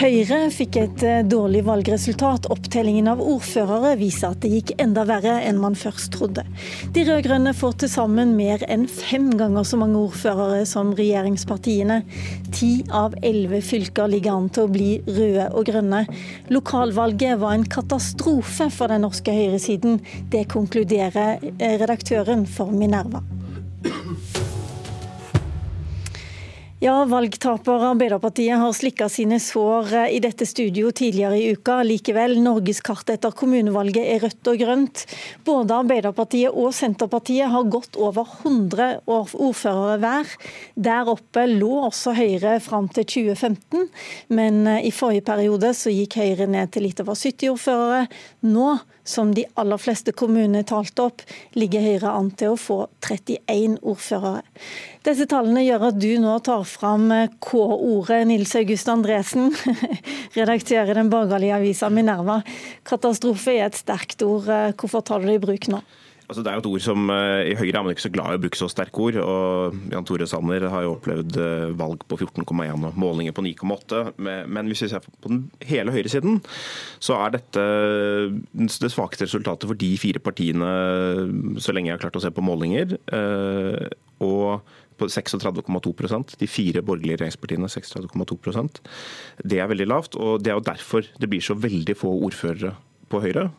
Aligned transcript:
Høyre 0.00 0.46
fikk 0.48 0.76
et 0.80 1.02
eh, 1.04 1.18
dårlig 1.28 1.60
valgresultat. 1.66 2.46
Opptellingen 2.48 3.10
av 3.12 3.18
ordførere 3.20 3.90
viser 4.00 4.32
at 4.32 4.40
det 4.40 4.48
gikk 4.54 4.70
enda 4.80 5.02
verre 5.04 5.34
enn 5.44 5.58
man 5.60 5.74
først 5.76 6.14
trodde. 6.14 6.46
De 6.96 7.02
rød-grønne 7.04 7.52
får 7.52 7.74
til 7.82 7.90
sammen 7.92 8.32
mer 8.38 8.64
enn 8.72 8.86
fem 8.88 9.26
ganger 9.36 9.66
så 9.68 9.76
mange 9.76 10.00
ordførere 10.00 10.62
som 10.68 10.94
regjeringspartiene. 10.96 11.98
Ti 12.56 12.70
av 12.96 13.18
elleve 13.20 13.60
fylker 13.60 14.08
ligger 14.08 14.38
an 14.38 14.48
til 14.48 14.64
å 14.64 14.72
bli 14.72 14.88
røde 15.04 15.50
og 15.52 15.68
grønne. 15.68 16.06
Lokalvalget 16.48 17.36
var 17.44 17.58
en 17.58 17.68
katastrofe 17.76 18.70
for 18.72 18.88
den 18.88 19.04
norske 19.04 19.36
høyresiden. 19.36 20.00
Det 20.32 20.46
konkluderer 20.56 21.44
eh, 21.58 21.76
redaktøren 21.76 22.48
for 22.48 22.72
Minerva. 22.72 23.20
Ja, 26.80 27.02
valgtaper 27.04 27.82
Arbeiderpartiet 27.90 28.56
har 28.56 28.72
slikka 28.72 29.10
sine 29.12 29.36
sår 29.36 29.90
eh, 29.98 30.14
i 30.16 30.20
dette 30.24 30.46
studio 30.48 30.88
tidligere 30.96 31.36
i 31.36 31.50
uka. 31.52 31.82
Likevel, 31.84 32.38
norgeskartet 32.40 33.18
etter 33.18 33.34
kommunevalget 33.36 34.06
er 34.14 34.22
rødt 34.24 34.48
og 34.48 34.62
grønt. 34.62 35.02
Både 35.44 35.76
Arbeiderpartiet 35.76 36.56
og 36.56 36.72
Senterpartiet 36.72 37.52
har 37.52 37.68
gått 37.68 37.98
over 38.00 38.24
100 38.24 39.02
ordførere 39.04 39.98
hver. 40.00 40.32
Der 40.88 41.10
oppe 41.12 41.44
lå 41.50 41.82
også 41.82 42.14
Høyre 42.16 42.54
fram 42.64 42.88
til 42.88 43.04
2015, 43.12 43.90
men 44.32 44.62
eh, 44.64 44.86
i 44.88 44.94
forrige 44.96 45.26
periode 45.28 45.74
så 45.76 45.92
gikk 45.92 46.16
Høyre 46.22 46.48
ned 46.48 46.72
til 46.72 46.88
litt 46.88 47.04
over 47.04 47.12
70 47.12 47.52
ordførere. 47.58 48.06
Nå 48.48 48.70
som 49.04 49.34
de 49.34 49.44
aller 49.58 49.80
fleste 49.80 50.12
kommunene 50.16 50.62
talte 50.64 51.08
opp, 51.10 51.22
ligger 51.58 51.84
Høyre 51.84 52.12
an 52.14 52.30
til 52.40 52.54
å 52.54 52.60
få 52.60 52.84
31 53.04 53.80
ordførere. 53.80 54.44
Disse 55.00 55.24
tallene 55.24 55.62
gjør 55.64 55.86
at 55.88 55.96
du 55.96 56.10
nå 56.20 56.34
tar 56.44 56.66
fram 56.68 57.06
K-ordet, 57.40 58.20
Nils 58.28 58.52
August 58.58 58.90
Andresen, 58.92 59.48
redaktør 60.38 60.92
i 60.92 60.96
den 60.98 61.08
borgerlige 61.12 61.56
avisa 61.56 61.88
Minerva. 61.88 62.42
Katastrofe 62.84 63.56
er 63.56 63.70
et 63.70 63.80
sterkt 63.80 64.20
ord. 64.26 64.50
Hvorfor 64.76 65.00
tar 65.00 65.24
du 65.24 65.30
det 65.30 65.38
i 65.38 65.44
bruk 65.46 65.70
nå? 65.72 65.80
Altså, 66.30 66.44
det 66.46 66.50
er 66.52 66.58
jo 66.58 66.62
et 66.62 66.68
ord 66.70 66.82
som 66.84 67.08
eh, 67.10 67.48
I 67.50 67.54
Høyre 67.58 67.80
er 67.80 67.82
man 67.82 67.90
ikke 67.90 68.04
så 68.04 68.12
glad 68.14 68.30
i 68.30 68.38
å 68.38 68.42
bruke 68.44 68.58
så 68.60 68.68
sterke 68.70 69.02
ord. 69.02 69.16
og 69.18 69.78
Jan 69.90 70.04
Tore 70.06 70.28
Sanner 70.30 70.62
har 70.70 70.84
jo 70.84 70.92
opplevd 70.94 71.38
eh, 71.42 71.72
valg 71.80 72.04
på 72.06 72.20
14,1 72.20 72.84
og 72.86 73.00
målinger 73.02 73.34
på 73.34 73.42
9,8. 73.42 74.02
Men 74.20 74.70
hvis 74.70 74.84
vi 74.84 74.90
ser 74.92 75.02
på 75.02 75.32
den 75.32 75.40
hele 75.66 75.90
høyresiden, 75.90 76.38
så 77.02 77.18
er 77.24 77.34
dette 77.34 77.64
det 78.62 78.92
svakeste 78.94 79.26
resultatet 79.26 79.66
for 79.66 79.80
de 79.80 79.90
fire 79.98 80.22
partiene 80.22 80.70
så 81.58 81.74
lenge 81.74 81.90
jeg 81.90 81.98
har 81.98 82.04
klart 82.04 82.20
å 82.20 82.22
se 82.22 82.30
på 82.36 82.46
målinger. 82.46 82.94
Eh, 83.10 83.90
og 84.22 84.76
36,2% 85.08 86.36
De 86.40 86.48
fire 86.50 86.82
borgerlige 86.82 87.20
regjeringspartiene 87.20 87.70
36,2% 87.70 88.82
Det 89.44 89.60
er 89.60 89.70
veldig 89.70 89.88
lavt. 89.88 90.16
og 90.16 90.42
Det 90.42 90.52
er 90.52 90.58
jo 90.58 90.68
derfor 90.68 91.06
det 91.18 91.30
blir 91.30 91.40
så 91.40 91.54
veldig 91.54 91.96
få 91.96 92.12
ordførere 92.26 92.74
på 93.08 93.22
Høyre. 93.24 93.50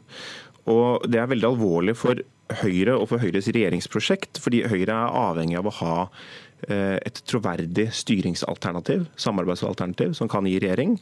Og 0.68 1.10
Det 1.10 1.20
er 1.20 1.32
veldig 1.32 1.50
alvorlig 1.50 1.98
for 1.98 2.22
Høyre 2.62 2.98
og 3.00 3.08
for 3.10 3.24
Høyres 3.24 3.48
regjeringsprosjekt, 3.48 4.40
fordi 4.44 4.66
Høyre 4.68 4.92
er 4.92 5.16
avhengig 5.16 5.58
av 5.58 5.70
å 5.70 5.78
ha 5.80 5.96
et 6.70 7.22
troverdig 7.26 7.88
styringsalternativ, 7.96 9.08
samarbeidsalternativ, 9.20 10.14
som 10.18 10.30
kan 10.32 10.46
gi 10.46 10.60
regjering. 10.62 10.98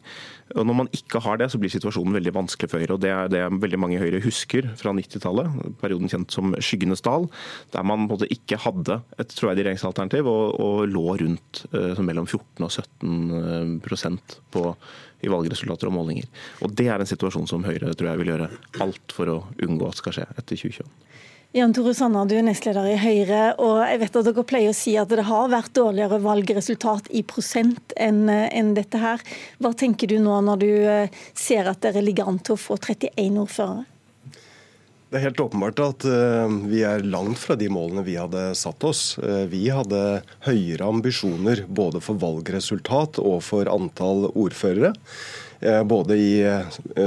Og 0.56 0.66
Når 0.66 0.78
man 0.78 0.92
ikke 0.96 1.22
har 1.24 1.38
det, 1.42 1.50
så 1.52 1.60
blir 1.60 1.72
situasjonen 1.74 2.16
veldig 2.16 2.34
vanskelig 2.36 2.70
for 2.72 2.80
Høyre. 2.80 2.96
og 2.96 3.02
Det 3.04 3.12
er 3.12 3.28
det 3.32 3.44
veldig 3.62 3.80
mange 3.80 3.98
i 3.98 4.02
Høyre 4.02 4.24
husker 4.24 4.70
fra 4.80 4.94
90-tallet, 4.96 5.76
perioden 5.82 6.10
kjent 6.10 6.32
som 6.32 6.56
skyggenes 6.58 7.04
dal, 7.06 7.28
der 7.74 7.84
man 7.84 8.08
måte 8.08 8.30
ikke 8.32 8.60
hadde 8.62 9.02
et 9.20 9.36
troverdig 9.36 9.68
regjeringsalternativ 9.68 10.30
og, 10.30 10.56
og 10.60 10.88
lå 10.90 11.06
rundt 11.22 11.64
uh, 11.74 12.00
mellom 12.00 12.28
14 12.28 12.66
og 12.66 12.72
17 12.72 13.80
prosent 13.86 14.40
på 14.54 14.72
i 15.20 15.32
valgresultater 15.32 15.90
og 15.90 15.98
målinger. 15.98 16.28
Og 16.64 16.74
Det 16.76 16.88
er 16.88 17.02
en 17.02 17.10
situasjon 17.10 17.50
som 17.50 17.66
Høyre 17.68 17.94
tror 17.94 18.12
jeg 18.12 18.22
vil 18.22 18.34
gjøre 18.34 18.50
alt 18.86 19.16
for 19.16 19.32
å 19.32 19.40
unngå 19.66 19.90
at 19.90 20.00
skal 20.00 20.16
skje 20.16 20.28
etter 20.36 20.56
2021. 20.56 20.88
Jan 21.50 21.72
Tore 21.74 21.96
Sanna, 21.98 22.28
du 22.30 22.36
er 22.38 22.44
nestleder 22.46 22.86
i 22.92 22.98
Høyre, 23.02 23.56
og 23.58 23.80
jeg 23.82 23.98
vet 24.04 24.18
at 24.20 24.28
dere 24.28 24.44
pleier 24.46 24.70
å 24.70 24.76
si 24.78 24.92
at 25.02 25.10
det 25.10 25.24
har 25.26 25.48
vært 25.50 25.72
dårligere 25.74 26.20
valgresultat 26.22 27.10
i 27.10 27.24
prosent 27.26 27.96
enn 27.98 28.30
en 28.30 28.70
dette 28.78 29.02
her. 29.02 29.24
Hva 29.58 29.72
tenker 29.74 30.12
du 30.12 30.20
nå 30.22 30.36
når 30.46 30.62
du 30.62 30.70
eh, 30.70 31.18
ser 31.34 31.72
at 31.72 31.82
dere 31.82 32.06
ligger 32.06 32.30
an 32.30 32.38
til 32.38 32.54
å 32.54 32.62
få 32.62 32.78
31 32.78 33.42
ordførere? 33.42 33.88
Det 35.10 35.18
er 35.18 35.26
helt 35.26 35.42
åpenbart 35.42 35.82
at 35.82 36.06
uh, 36.06 36.54
vi 36.70 36.84
er 36.86 37.02
langt 37.02 37.42
fra 37.42 37.58
de 37.58 37.66
målene 37.74 38.06
vi 38.06 38.20
hadde 38.22 38.52
satt 38.54 38.86
oss. 38.86 39.18
Vi 39.50 39.66
hadde 39.74 40.22
høyere 40.46 40.86
ambisjoner 40.86 41.64
både 41.66 41.98
for 41.98 42.22
valgresultat 42.22 43.18
og 43.26 43.42
for 43.42 43.74
antall 43.74 44.28
ordførere. 44.36 44.94
Uh, 45.60 45.84
både 45.84 46.16
i 46.16 46.34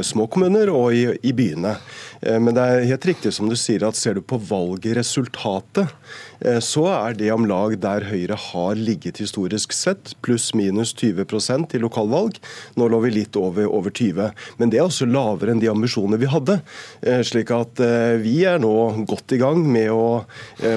små 0.04 0.26
kommuner 0.28 0.68
og 0.68 0.92
i, 0.92 1.06
i 1.24 1.32
byene. 1.32 1.76
Eh, 2.22 2.40
men 2.40 2.54
det 2.54 2.62
er 2.62 2.88
helt 2.92 3.06
riktig 3.06 3.34
som 3.34 3.48
du 3.50 3.56
sier 3.58 3.84
at 3.86 3.98
ser 3.98 4.16
du 4.16 4.22
på 4.24 4.38
valgresultatet, 4.38 5.90
eh, 5.90 6.31
så 6.64 6.86
er 6.90 7.16
det 7.18 7.30
om 7.34 7.46
lag 7.48 7.76
der 7.82 8.06
Høyre 8.08 8.36
har 8.38 8.78
ligget 8.78 9.20
historisk 9.22 9.74
sett, 9.76 10.14
pluss-minus 10.24 10.94
20% 10.98 11.76
i 11.76 11.80
lokalvalg. 11.82 12.38
Nå 12.78 12.88
lå 12.90 13.00
vi 13.06 13.12
litt 13.14 13.38
over, 13.38 13.68
over 13.70 13.90
20 13.94 14.32
men 14.58 14.72
det 14.72 14.80
er 14.80 14.86
også 14.86 15.06
lavere 15.08 15.54
enn 15.54 15.62
de 15.62 15.70
ambisjonene 15.70 16.18
vi 16.20 16.30
hadde. 16.30 16.58
Eh, 17.02 17.22
slik 17.26 17.52
at 17.54 17.80
vi 18.22 18.34
er 18.48 18.60
nå 18.62 18.72
godt 19.08 19.34
i 19.34 19.40
gang 19.40 19.62
med 19.64 19.90
å 19.94 20.24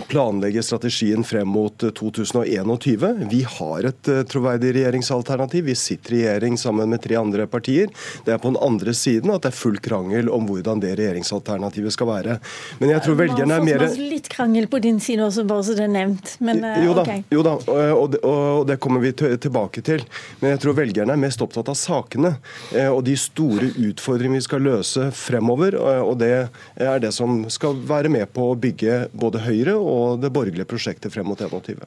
planlegge 0.09 0.63
strategien 0.65 1.25
frem 1.27 1.49
mot 1.51 1.83
2021. 1.97 3.25
Vi 3.31 3.41
har 3.57 3.89
et 3.89 4.11
troverdig 4.29 4.73
regjeringsalternativ. 4.77 5.65
Vi 5.69 5.75
sitter 5.79 6.15
i 6.15 6.23
regjering 6.25 6.57
sammen 6.61 6.89
med 6.91 7.03
tre 7.03 7.17
andre 7.19 7.47
partier. 7.47 7.91
Det 8.25 8.33
er 8.33 8.41
på 8.41 8.51
den 8.51 8.61
andre 8.63 8.93
siden 8.97 9.33
at 9.33 9.45
det 9.45 9.51
er 9.51 9.57
full 9.57 9.77
krangel 9.83 10.29
om 10.33 10.47
hvordan 10.49 10.81
det 10.83 10.95
regjeringsalternativet 10.99 11.93
skal 11.95 12.09
være. 12.09 12.37
Men 12.81 12.93
jeg 12.95 13.05
tror 13.05 13.19
velgerne 13.19 13.59
er 13.59 13.65
mer 13.65 13.85
krangel 14.35 14.67
på 14.67 14.79
din 14.83 14.99
side 14.99 15.23
også, 15.23 15.45
bare 15.47 15.63
så 15.63 15.75
det 15.77 15.85
er 15.87 15.93
nevnt. 15.93 16.35
Men, 16.43 16.61
jo, 16.83 16.93
da, 16.97 17.05
okay. 17.05 17.23
jo 17.31 17.43
da, 17.45 17.55
og 17.95 18.09
det, 18.13 18.21
og 18.27 18.65
det 18.67 18.77
kommer 18.83 19.03
vi 19.03 19.13
tilbake 19.15 19.83
til. 19.85 20.03
Men 20.41 20.55
jeg 20.55 20.63
tror 20.65 20.77
velgerne 20.79 21.15
er 21.15 21.21
mest 21.21 21.41
opptatt 21.43 21.71
av 21.71 21.77
sakene 21.79 22.35
eh, 22.75 22.89
og 22.89 23.03
de 23.07 23.15
store 23.19 23.71
utfordringene 23.89 24.41
vi 24.41 24.47
skal 24.47 24.65
løse 24.65 25.07
fremover. 25.15 25.77
Og 25.79 26.17
det 26.19 26.33
er 26.75 27.01
det 27.03 27.13
som 27.15 27.43
skal 27.53 27.79
være 27.87 28.11
med 28.11 28.27
på 28.35 28.51
å 28.51 28.59
bygge 28.59 29.05
både 29.15 29.43
Høyre 29.45 29.77
og 29.79 30.21
det 30.23 30.33
borgerlige 30.35 30.67
prosjektet 30.69 31.13
frem 31.13 31.27
mot 31.29 31.39
21. 31.39 31.85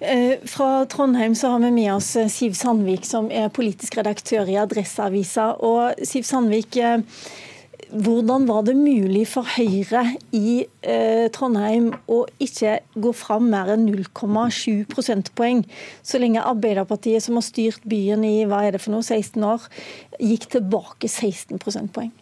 Eh, 0.00 0.38
fra 0.48 0.86
Trondheim 0.90 1.34
så 1.36 1.52
har 1.52 1.62
vi 1.66 1.70
med 1.76 1.92
oss 1.98 2.14
Siv 2.32 2.56
Sandvik, 2.56 3.04
som 3.08 3.28
er 3.28 3.52
politisk 3.52 4.00
redaktør 4.00 4.48
i 4.48 4.58
Adresseavisa. 4.60 5.52
Og 5.60 6.00
Siv 6.08 6.24
Sandvik, 6.28 6.80
hvordan 7.90 8.46
var 8.48 8.62
det 8.66 8.76
mulig 8.78 9.24
for 9.28 9.46
Høyre 9.56 10.04
i 10.36 10.62
eh, 10.82 11.26
Trondheim 11.34 11.90
å 12.10 12.22
ikke 12.42 12.78
gå 12.94 13.12
fram 13.16 13.48
mer 13.50 13.72
enn 13.74 13.88
0,7 13.88 14.86
prosentpoeng, 14.90 15.64
så 16.02 16.20
lenge 16.22 16.44
Arbeiderpartiet, 16.46 17.24
som 17.24 17.38
har 17.38 17.46
styrt 17.46 17.86
byen 17.90 18.24
i 18.26 18.44
hva 18.48 18.62
er 18.66 18.76
det 18.76 18.82
for 18.84 18.94
noe, 18.94 19.06
16 19.06 19.42
år, 19.46 19.66
gikk 20.22 20.50
tilbake 20.54 21.10
16 21.10 21.58
prosentpoeng? 21.62 22.12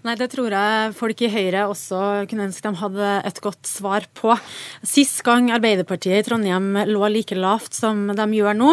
Nei, 0.00 0.14
Det 0.16 0.30
tror 0.32 0.48
jeg 0.48 0.94
folk 0.96 1.20
i 1.20 1.28
Høyre 1.28 1.66
også 1.68 1.98
kunne 2.30 2.46
ønske 2.46 2.64
de 2.64 2.80
hadde 2.80 3.08
et 3.28 3.40
godt 3.44 3.68
svar 3.68 4.06
på. 4.16 4.32
Sist 4.80 5.18
gang 5.26 5.50
Arbeiderpartiet 5.52 6.22
i 6.22 6.24
Trondheim 6.24 6.72
lå 6.88 7.02
like 7.12 7.36
lavt 7.36 7.76
som 7.76 8.06
de 8.08 8.26
gjør 8.32 8.56
nå, 8.56 8.70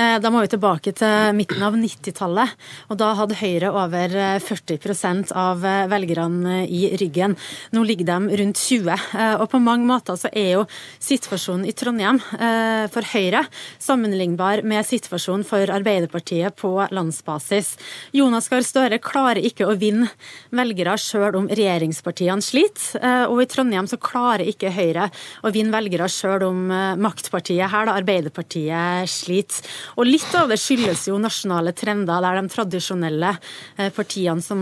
eh, 0.00 0.16
da 0.24 0.30
må 0.32 0.40
vi 0.40 0.48
tilbake 0.54 0.94
til 0.96 1.36
midten 1.36 1.60
av 1.66 1.76
90-tallet. 1.76 2.54
Og 2.88 2.96
da 2.96 3.10
hadde 3.18 3.36
Høyre 3.36 3.72
over 3.76 4.14
40% 4.40 5.34
av 5.36 5.60
velgerne 5.92 6.62
i 6.64 6.96
ryggen. 6.96 7.36
Nå 7.76 7.84
ligger 7.84 8.08
de 8.08 8.40
rundt 8.40 8.64
20. 8.64 8.88
Eh, 9.20 9.34
og 9.36 9.50
på 9.52 9.60
mange 9.60 9.84
måter 9.84 10.16
så 10.16 10.32
er 10.32 10.54
jo 10.54 10.64
situasjonen 10.96 11.68
i 11.68 11.76
Trondheim 11.76 12.22
eh, 12.40 12.88
for 12.88 13.04
Høyre 13.12 13.44
sammenlignbar 13.76 14.64
med 14.64 14.88
situasjonen 14.88 15.44
for 15.44 15.76
Arbeiderpartiet 15.76 16.56
på 16.56 16.72
landsbasis. 16.88 17.76
Jonas 18.16 18.48
Gahr 18.48 18.64
Støre 18.64 19.02
klarer 19.04 19.44
ikke 19.44 19.68
å 19.68 19.76
vinne 19.76 20.08
velgerne 20.48 20.69
velgere 20.70 20.94
sjøl 21.00 21.38
om 21.38 21.48
regjeringspartiene 21.50 22.44
sliter. 22.44 23.00
Eh, 23.00 23.24
og 23.30 23.42
i 23.42 23.48
Trondheim 23.50 23.88
så 23.90 23.98
klarer 24.00 24.46
ikke 24.46 24.70
Høyre 24.74 25.08
å 25.42 25.50
vinne 25.54 25.74
velgere 25.74 26.06
sjøl 26.10 26.44
om 26.46 26.70
eh, 26.70 26.98
maktpartiet 27.00 27.70
her, 27.72 27.88
da 27.88 27.96
Arbeiderpartiet 27.98 29.10
sliter. 29.10 29.66
Og 29.98 30.06
litt 30.06 30.30
av 30.38 30.50
det 30.50 30.60
skyldes 30.60 31.08
jo 31.10 31.18
nasjonale 31.20 31.74
trender, 31.76 32.22
der 32.22 32.38
de 32.38 32.52
tradisjonelle 32.54 33.32
eh, 33.76 33.90
partiene 33.94 34.42
som 34.44 34.60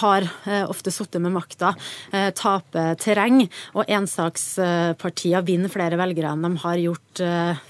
har 0.00 0.26
ofte 0.68 0.92
sittet 0.92 1.22
med 1.22 1.32
makta, 1.34 1.72
taper 2.36 2.94
terreng. 3.00 3.40
Og 3.74 3.88
ensakspartier 3.90 5.42
vinner 5.46 5.72
flere 5.72 5.98
velgere 5.98 6.30
enn 6.34 6.44
de 6.44 6.50
har 6.62 6.80
gjort 6.80 7.22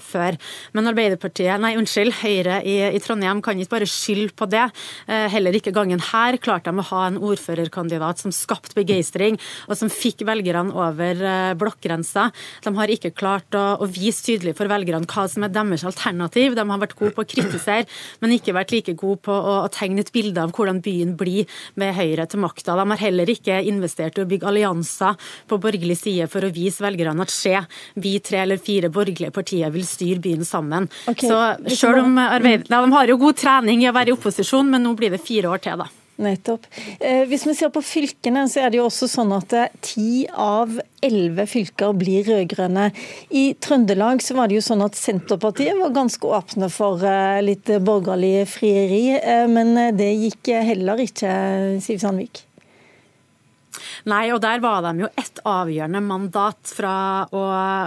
før. 0.05 0.37
Men 0.75 0.91
Arbeiderpartiet, 0.91 1.57
nei 1.61 1.73
unnskyld, 1.79 2.13
Høyre 2.21 2.59
i, 2.67 2.75
i 2.95 3.01
Trondheim 3.03 3.41
kan 3.45 3.59
ikke 3.59 3.75
bare 3.77 3.89
skylde 3.89 4.35
på 4.37 4.47
det. 4.51 4.65
Heller 5.07 5.57
ikke 5.57 5.73
gangen 5.75 6.03
her 6.11 6.37
klarte 6.41 6.71
de 6.71 6.83
å 6.83 6.87
ha 6.91 7.05
en 7.09 7.19
ordfører 7.21 7.54
ordførerkandidat 7.55 8.21
som 8.21 8.33
skapte 8.33 8.75
begeistring, 8.77 9.37
og 9.69 9.77
som 9.79 9.91
fikk 9.91 10.25
velgerne 10.27 10.73
over 10.75 11.21
eh, 11.23 11.53
blokkgrensa. 11.57 12.29
De 12.65 12.73
har 12.75 12.91
ikke 12.91 13.13
klart 13.15 13.55
å, 13.55 13.77
å 13.81 13.87
vise 13.89 14.23
tydelig 14.25 14.55
for 14.57 14.69
velgerne 14.71 15.07
hva 15.09 15.27
som 15.31 15.45
er 15.45 15.53
deres 15.53 15.85
alternativ. 15.87 16.55
De 16.55 16.65
har 16.65 16.81
vært 16.81 16.97
gode 16.99 17.15
på 17.15 17.25
å 17.25 17.29
kritisere, 17.29 17.87
men 18.21 18.35
ikke 18.35 18.55
vært 18.55 18.73
like 18.75 18.95
gode 18.97 19.21
på 19.25 19.33
å, 19.33 19.57
å 19.65 19.71
tegne 19.73 20.03
et 20.03 20.13
bilde 20.15 20.41
av 20.41 20.53
hvordan 20.55 20.81
byen 20.85 21.15
blir 21.17 21.49
med 21.79 21.95
Høyre 21.95 22.27
til 22.29 22.43
makta. 22.43 22.75
De 22.75 22.87
har 22.91 23.01
heller 23.01 23.31
ikke 23.31 23.61
investert 23.65 24.19
i 24.19 24.25
å 24.25 24.29
bygge 24.29 24.49
allianser 24.49 25.19
på 25.49 25.59
borgerlig 25.61 25.97
side 26.01 26.29
for 26.31 26.45
å 26.45 26.51
vise 26.53 26.83
velgerne 26.83 27.25
at 27.25 27.33
se, 27.33 27.55
vi 28.01 28.17
tre 28.23 28.43
eller 28.43 28.61
fire 28.61 28.91
borgerlige 28.93 29.33
partier 29.35 29.71
vil 29.73 29.85
styre 29.87 30.21
byen 30.23 30.47
sammen. 30.47 30.89
Okay. 31.07 31.29
Så 31.29 31.75
selv 31.79 32.03
om 32.03 32.19
Arbeid... 32.21 32.67
De 32.69 32.81
har 32.95 33.09
jo 33.09 33.19
god 33.21 33.37
trening 33.39 33.83
i 33.83 33.89
å 33.89 33.95
være 33.95 34.11
i 34.11 34.15
opposisjon, 34.15 34.67
men 34.71 34.83
nå 34.85 34.95
blir 34.97 35.13
det 35.13 35.23
fire 35.23 35.51
år 35.51 35.63
til, 35.63 35.85
da. 35.85 36.04
Nettopp. 36.15 36.63
Eh, 36.99 37.25
hvis 37.27 37.43
vi 37.43 37.53
ser 37.57 37.71
på 37.75 37.81
fylkene, 37.83 38.45
så 38.47 38.63
er 38.63 38.71
det 38.71 38.79
jo 38.79 38.85
også 38.87 39.09
sånn 39.11 39.33
at 39.35 39.51
eh, 39.57 39.73
ti 39.83 40.23
av 40.31 40.77
elleve 41.03 41.43
fylker 41.49 41.91
blir 41.99 42.23
rød-grønne. 42.29 42.87
I 43.35 43.43
Trøndelag 43.59 44.23
så 44.23 44.37
var 44.37 44.47
det 44.47 44.61
jo 44.61 44.63
sånn 44.63 44.85
at 44.85 44.95
Senterpartiet 44.95 45.75
var 45.81 45.91
ganske 45.95 46.31
åpne 46.39 46.71
for 46.71 47.03
eh, 47.03 47.43
litt 47.43 47.67
borgerlig 47.83 48.47
frieri, 48.47 49.03
men 49.51 49.75
det 49.97 50.11
gikk 50.13 50.53
heller 50.71 51.03
ikke, 51.03 51.31
Siv 51.83 51.99
Sandvik? 52.03 52.45
Nei, 54.09 54.29
og 54.33 54.41
der 54.43 54.61
var 54.63 54.83
de 54.85 55.05
jo 55.05 55.09
ett 55.17 55.39
avgjørende 55.45 56.01
mandat 56.03 56.73
fra 56.75 56.95
å, 57.33 57.43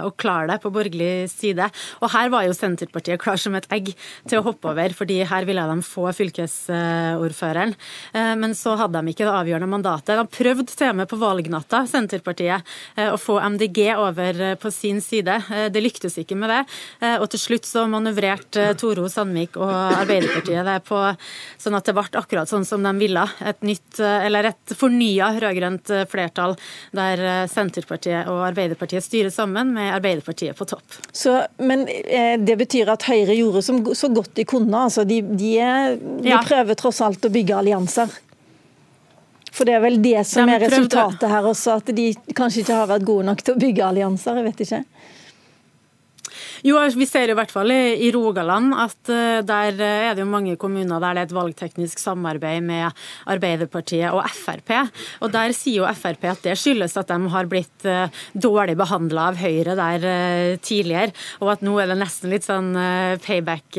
å, 0.07 0.11
klare 0.19 0.49
det 0.51 0.59
på 0.63 0.71
borgerlig 0.73 1.29
side. 1.31 1.69
Og 2.03 2.11
her 2.13 2.31
var 2.33 2.45
jo 2.45 2.55
Senterpartiet 2.55 3.21
klar 3.21 3.39
som 3.39 3.55
et 3.57 3.67
egg 3.73 3.91
til 4.29 4.39
å 4.39 4.45
hoppe 4.49 4.71
over, 4.71 4.95
fordi 4.95 5.21
her 5.27 5.47
ville 5.47 5.65
de 5.69 5.85
få 5.85 6.09
fylkesordføreren. 6.15 7.75
Eh, 8.13 8.33
men 8.39 8.55
så 8.57 8.75
hadde 8.79 8.99
de 8.99 9.13
ikke 9.13 9.27
det 9.27 9.35
avgjørende 9.35 9.71
mandatet. 9.71 10.15
De 10.19 10.37
prøvde 10.39 10.69
til 10.73 10.91
og 10.91 10.99
med 11.01 11.09
på 11.11 11.19
valgnatta, 11.21 11.83
Senterpartiet, 11.89 12.67
eh, 12.95 13.11
å 13.13 13.19
få 13.19 13.39
MDG 13.39 13.81
over 13.95 14.43
eh, 14.49 14.55
på 14.59 14.71
sin 14.73 15.01
side. 15.03 15.39
Det 15.73 15.83
lyktes 15.83 16.19
ikke 16.21 16.37
med 16.39 16.51
det. 16.51 16.59
Og 17.19 17.27
til 17.31 17.41
slutt 17.41 17.67
så 17.67 17.85
manøvrerte 17.89 18.65
Toro 18.79 19.07
Sandvik 19.11 19.57
og 19.59 19.71
Arbeiderpartiet 19.71 20.65
det 20.67 20.77
på 20.87 20.97
sånn 21.61 21.77
at 21.77 21.87
det 21.87 21.95
ble 21.95 22.05
akkurat 22.19 22.49
sånn 22.49 22.65
som 22.67 22.83
de 22.83 22.91
ville. 22.99 23.23
Et 23.47 23.61
nytt, 23.65 23.99
eller 23.99 24.51
et 24.51 24.73
fornya 24.77 25.29
rød-grønt 25.39 25.78
flertall 26.11 26.55
der 26.95 27.23
eh, 27.23 27.47
Senterpartiet 27.47 28.27
og 28.27 28.43
Arbeiderpartiet 28.49 29.05
styrer 29.05 29.31
sammen, 29.33 29.73
med 29.73 29.93
Arbeiderpartiet 29.95 30.57
på 30.57 30.67
topp. 30.69 30.99
Så, 31.11 31.37
men 31.57 31.87
eh, 31.87 32.35
det 32.39 32.57
betyr 32.59 32.91
at 32.91 33.05
Høyre 33.07 33.35
gjorde 33.37 33.63
som, 33.65 33.83
så 33.95 34.11
godt 34.13 34.35
de 34.35 34.45
kunne? 34.49 34.85
altså 34.89 35.03
De, 35.07 35.21
de, 35.21 35.53
de 36.23 36.33
ja. 36.33 36.41
prøver 36.45 36.77
tross 36.79 37.01
alt 37.05 37.25
å 37.25 37.31
bygge 37.33 37.55
allianser? 37.61 38.19
For 39.51 39.67
det 39.67 39.75
er 39.75 39.81
vel 39.83 39.97
det 40.01 40.21
som 40.29 40.47
de 40.47 40.55
er 40.55 40.61
resultatet 40.61 41.25
her 41.31 41.47
også, 41.49 41.79
at 41.81 41.89
de 41.95 42.11
kanskje 42.37 42.63
ikke 42.63 42.77
har 42.77 42.89
vært 42.91 43.07
gode 43.07 43.25
nok 43.27 43.41
til 43.43 43.55
å 43.55 43.59
bygge 43.59 43.87
allianser? 43.87 44.39
jeg 44.39 44.47
vet 44.51 44.65
ikke. 44.65 44.83
Jo, 46.65 46.79
vi 46.95 47.05
ser 47.07 47.31
i 47.31 47.35
hvert 47.37 47.51
fall 47.53 47.71
i 47.71 48.09
Rogaland 48.11 48.73
at 48.75 49.11
eh, 49.13 49.39
der 49.47 49.77
eh, 49.79 50.07
er 50.09 50.15
det 50.17 50.25
jo 50.25 50.31
mange 50.31 50.57
kommuner 50.59 50.99
der 50.99 51.15
det 51.15 51.21
er 51.21 51.29
et 51.29 51.35
valgteknisk 51.37 52.01
samarbeid 52.01 52.65
med 52.65 52.97
Arbeiderpartiet 53.31 54.11
og 54.11 54.25
Frp. 54.35 54.73
Og 55.23 55.31
der 55.31 55.53
sier 55.55 55.83
jo 55.83 55.93
Frp 55.95 56.25
at 56.33 56.43
det 56.43 56.57
skyldes 56.59 56.97
at 56.99 57.11
de 57.11 57.31
har 57.31 57.47
blitt 57.51 57.87
eh, 57.87 58.11
dårlig 58.33 58.75
behandla 58.79 59.29
av 59.31 59.39
Høyre 59.39 59.75
der 59.79 60.07
tidligere, 60.63 61.13
og 61.39 61.53
at 61.53 61.63
nå 61.63 61.77
er 61.79 61.89
det 61.91 61.97
nesten 61.99 62.31
litt 62.31 62.45
sånn 62.45 62.73
payback 63.23 63.77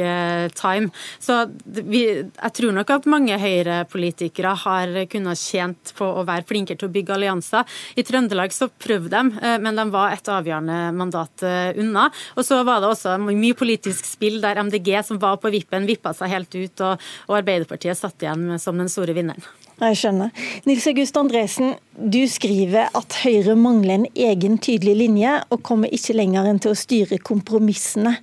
time. 0.57 0.89
Så 1.21 1.37
vi, 1.65 2.03
jeg 2.23 2.53
tror 2.57 2.75
nok 2.77 2.93
at 2.95 3.09
mange 3.11 3.37
Høyre-politikere 3.41 4.55
har 4.65 4.95
kunnet 5.11 5.41
tjent 5.41 5.93
på 5.97 6.07
å 6.21 6.25
være 6.29 6.47
flinkere 6.49 6.81
til 6.81 6.89
å 6.89 6.95
bygge 6.95 7.17
allianser. 7.17 7.69
I 8.01 8.05
Trøndelag 8.07 8.55
så 8.55 8.71
prøvde 8.73 9.13
de, 9.13 9.57
men 9.63 9.79
de 9.79 9.87
var 9.93 10.15
et 10.15 10.33
avgjørende 10.33 10.79
mandat 10.97 11.45
unna. 11.81 12.09
Og 12.37 12.47
så 12.47 12.63
var 12.67 12.70
det 12.79 12.91
også 12.93 13.17
mye 13.25 13.57
politisk 13.59 14.07
spill 14.07 14.39
der 14.43 14.61
MDG, 14.63 14.93
som 15.07 15.19
var 15.23 15.41
på 15.43 15.51
vippen, 15.51 15.89
vippa 15.89 16.13
seg 16.17 16.31
helt 16.31 16.55
ut, 16.55 16.85
og, 16.87 17.11
og 17.27 17.41
Arbeiderpartiet 17.41 17.99
satt 17.99 18.23
igjen 18.23 18.55
som 18.63 18.79
den 18.79 18.93
store 18.93 19.17
vinneren. 19.17 19.43
Jeg 19.81 19.97
skjønner. 19.97 20.33
Nils 20.69 20.85
August 20.91 21.17
Andresen, 21.17 21.73
du 21.97 22.21
skriver 22.29 22.91
at 22.97 23.17
Høyre 23.23 23.55
mangler 23.57 23.97
en 23.97 24.11
egen 24.13 24.59
tydelig 24.61 24.99
linje, 24.99 25.39
og 25.49 25.65
kommer 25.65 25.93
ikke 25.97 26.19
lenger 26.19 26.51
enn 26.51 26.61
til 26.61 26.75
å 26.75 26.79
styre 26.79 27.21
kompromissene. 27.25 28.19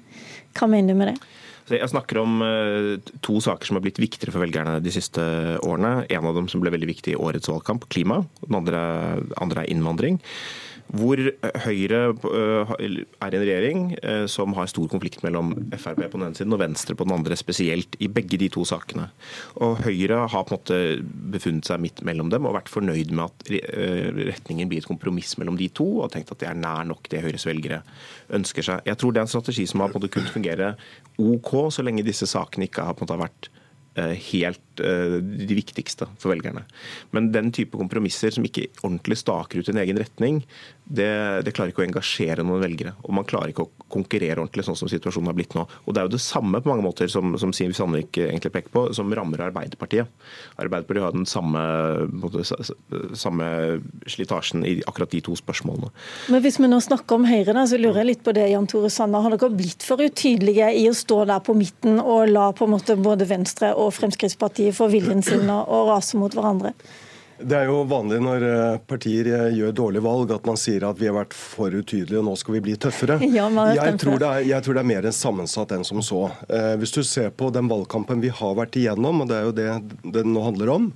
Hva 0.58 0.70
mener 0.70 0.94
du 0.94 1.02
med 1.02 1.12
det? 1.12 1.18
Jeg 1.68 1.90
snakker 1.92 2.22
om 2.22 2.38
eh, 2.46 3.10
to 3.26 3.42
saker 3.44 3.68
som 3.68 3.76
har 3.76 3.84
blitt 3.84 4.00
viktigere 4.00 4.32
for 4.32 4.46
velgerne 4.46 4.78
de 4.80 4.94
siste 4.94 5.24
årene. 5.66 6.06
En 6.14 6.30
av 6.30 6.38
dem 6.38 6.48
som 6.48 6.62
ble 6.64 6.72
veldig 6.72 6.88
viktig 6.94 7.16
i 7.16 7.20
årets 7.20 7.50
valgkamp, 7.52 7.90
klima. 7.92 8.22
Den 8.46 8.62
andre, 8.62 8.84
andre 9.42 9.66
er 9.66 9.74
innvandring 9.74 10.22
hvor 10.96 11.20
Høyre 11.66 12.00
eh, 12.14 12.72
er 12.88 12.88
i 12.88 13.38
en 13.38 13.44
regjering 13.44 13.82
eh, 14.00 14.26
som 14.32 14.54
har 14.58 14.70
stor 14.72 14.88
konflikt 14.92 15.24
mellom 15.26 15.52
Frp 15.76 16.00
på 16.06 16.20
den 16.20 16.28
ene 16.30 16.38
siden 16.38 16.56
og 16.56 16.62
Venstre 16.62 16.96
på 16.98 17.08
den 17.08 17.16
andre, 17.18 17.36
spesielt 17.40 17.98
i 18.04 18.10
begge 18.12 18.40
de 18.40 18.50
to 18.54 18.64
sakene. 18.68 19.10
Og 19.64 19.82
Høyre 19.84 20.24
har 20.32 20.46
på 20.48 20.56
en 20.56 20.58
måte 20.58 20.80
befunnet 21.36 21.68
seg 21.68 21.82
midt 21.84 22.04
mellom 22.08 22.32
dem 22.32 22.48
og 22.48 22.56
vært 22.56 22.72
fornøyd 22.72 23.12
med 23.12 23.26
at 23.26 23.52
eh, 23.58 24.08
retningen 24.32 24.72
blir 24.72 24.84
et 24.84 24.90
kompromiss 24.90 25.36
mellom 25.42 25.60
de 25.60 25.70
to, 25.76 25.88
og 26.04 26.14
tenkt 26.14 26.32
at 26.36 26.44
det 26.44 26.52
er 26.52 26.62
nær 26.62 26.88
nok 26.88 27.12
det 27.12 27.24
Høyres 27.26 27.48
velgere 27.50 27.82
ønsker 28.38 28.66
seg. 28.66 28.88
Jeg 28.88 29.02
tror 29.02 29.14
det 29.14 29.24
er 29.24 29.28
en 29.28 29.36
strategi 29.36 29.68
som 29.68 29.84
har 29.84 29.92
på 29.92 30.00
en 30.00 30.06
måte 30.06 30.14
kunnet 30.16 30.34
fungere 30.34 30.74
OK 31.20 31.54
så 31.74 31.84
lenge 31.84 32.06
disse 32.06 32.28
sakene 32.30 32.68
ikke 32.68 32.86
har 32.88 32.96
på 32.96 33.04
en 33.04 33.10
måte 33.10 33.24
vært 33.28 33.52
helt 34.30 34.62
de 34.82 35.58
viktigste 35.58 36.08
for 36.22 36.34
velgerne. 36.34 36.66
Men 37.16 37.32
den 37.34 37.52
type 37.56 37.78
kompromisser 37.80 38.34
som 38.34 38.46
ikke 38.48 38.70
ordentlig 38.84 39.20
staker 39.22 39.62
ut 39.62 39.72
en 39.72 39.82
egen 39.84 40.00
retning, 40.00 40.42
det, 40.88 41.08
det, 41.44 41.52
klarer 41.52 41.74
ikke 41.74 41.84
å 41.84 41.88
engasjere 41.88 42.44
noen 42.48 42.62
velgere. 42.64 42.94
Og 43.04 43.16
man 43.18 43.26
klarer 43.28 43.52
ikke 43.52 43.66
å 43.66 43.88
konkurrere 43.92 44.40
ordentlig, 44.40 44.64
sånn 44.68 44.78
som 44.80 44.90
situasjonen 44.92 45.30
har 45.32 45.36
blitt 45.36 45.56
nå. 45.58 45.66
Og 45.84 45.94
Det 45.94 46.02
er 46.02 46.08
jo 46.08 46.14
det 46.16 46.24
samme 46.24 46.62
på 46.64 46.72
mange 46.72 46.86
måter 46.86 47.12
som, 47.12 47.36
som 47.40 47.52
Siv 47.56 47.74
Sandvik 47.76 48.20
egentlig 48.24 48.54
peker 48.56 48.74
på, 48.74 48.84
som 48.96 49.12
rammer 49.16 49.44
Arbeiderpartiet. 49.50 50.08
Arbeiderpartiet 50.62 51.04
har 51.04 51.16
den 51.16 51.28
samme, 51.28 51.64
måte, 52.24 52.46
samme 52.48 53.50
slitasjen 54.08 54.64
i 54.68 54.78
akkurat 54.88 55.12
de 55.12 55.22
to 55.28 55.36
spørsmålene. 55.40 55.92
Men 56.32 56.44
Hvis 56.46 56.60
vi 56.62 56.72
nå 56.72 56.80
snakker 56.84 57.20
om 57.20 57.28
Høyre, 57.28 57.56
da, 57.58 57.66
så 57.68 57.80
lurer 57.82 58.04
jeg 58.04 58.12
litt 58.14 58.24
på 58.24 58.36
det, 58.38 58.48
Jan 58.54 58.70
Tore 58.72 58.92
Sanner. 58.94 59.26
Har 59.26 59.36
dere 59.36 59.52
blitt 59.52 59.84
for 59.84 60.00
utydelige 60.04 60.72
i 60.80 60.88
å 60.88 60.96
stå 60.96 61.24
der 61.28 61.44
på 61.44 61.56
midten 61.58 62.00
og 62.00 62.32
la 62.32 62.50
på 62.56 62.68
en 62.68 62.76
måte 62.78 62.96
både 63.00 63.28
Venstre 63.28 63.74
og 63.76 63.92
Fremskrittspartiet 63.98 64.67
få 64.76 64.90
viljen 64.92 65.24
sin 65.26 65.50
å 65.50 65.84
rase 65.90 66.20
mot 66.20 66.34
hverandre? 66.34 66.74
Det 67.38 67.54
er 67.54 67.68
jo 67.70 67.84
vanlig 67.86 68.18
når 68.24 68.44
eh, 68.48 68.78
partier 68.90 69.28
eh, 69.30 69.58
gjør 69.60 69.76
dårlige 69.78 70.06
valg 70.06 70.32
at 70.34 70.48
man 70.50 70.58
sier 70.58 70.88
at 70.88 70.98
vi 70.98 71.06
har 71.10 71.16
vært 71.20 71.36
for 71.38 71.70
utydelige 71.70 72.18
og 72.18 72.26
nå 72.26 72.34
skal 72.40 72.58
vi 72.58 72.64
bli 72.66 72.78
tøffere. 72.82 73.20
Ja, 73.38 73.46
jeg, 73.76 73.98
tror 74.02 74.24
er, 74.24 74.42
jeg, 74.48 74.64
tror 74.66 74.78
det 74.78 74.82
er, 74.82 74.90
mer 74.90 75.08
sammensatt 75.14 75.74
enn 75.76 75.86
som 75.86 76.02
så. 76.06 76.24
Eh, 76.50 76.74
hvis 76.82 76.96
du 76.96 77.04
ser 77.06 77.30
på 77.38 77.52
den 77.54 77.70
valgkampen 77.70 78.24
vi 78.24 78.32
har 78.34 78.56
vært 78.58 78.80
igjennom, 78.80 79.22
og 79.22 79.30
det 79.30 79.38
er 79.38 79.46
jo 79.46 79.56
det 79.58 79.68
det 80.18 80.24
nå 80.26 80.42
handler 80.42 80.72
om, 80.74 80.88